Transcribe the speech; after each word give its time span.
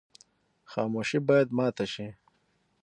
خاموشي 0.71 1.19
باید 1.27 1.47
ماته 1.57 1.85
شي. 1.93 2.07